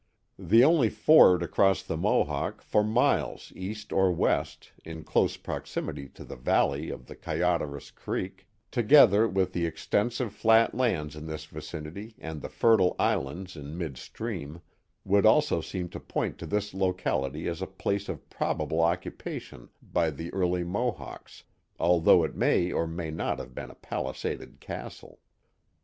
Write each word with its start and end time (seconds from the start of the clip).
The 0.39 0.63
only 0.63 0.89
ford 0.89 1.43
across 1.43 1.83
the 1.83 1.95
Mohawk 1.95 2.63
for 2.63 2.83
miles 2.83 3.53
east, 3.55 3.93
or 3.93 4.11
west 4.11 4.71
in 4.83 5.03
close 5.03 5.37
prox 5.37 5.75
imity 5.75 6.11
to 6.15 6.23
the 6.23 6.35
valley 6.35 6.89
of 6.89 7.05
the 7.05 7.15
Kayaderos 7.15 7.91
Creek, 7.93 8.47
together 8.71 9.27
with 9.27 9.53
the 9.53 9.67
extertslve 9.69 10.31
flat 10.31 10.73
lands 10.73 11.15
in 11.15 11.27
this 11.27 11.45
Vicinity 11.45 12.15
And 12.17 12.41
feriile 12.41 12.95
islands 12.97 13.55
in 13.55 13.77
mid 13.77 13.95
stream, 13.95 14.61
would 15.05 15.27
also 15.27 15.61
seem 15.61 15.87
to 15.89 15.99
point 15.99 16.39
to 16.39 16.47
this 16.47 16.73
locality 16.73 17.43
a^ 17.43 17.61
a 17.61 17.67
place 17.67 18.09
of 18.09 18.27
probable 18.27 18.79
occupjitioii 18.79 19.69
1^ 19.93 20.15
the 20.17 20.33
early 20.33 20.63
Mohawks, 20.63 21.43
akhougli 21.79 22.25
it 22.25 22.35
may 22.35 22.71
or 22.71 22.87
riiay 22.87 23.13
not 23.13 23.37
have 23.37 23.49
bedf 23.53 23.69
a 23.69 23.75
palisaded 23.75 24.59
castle. 24.59 25.19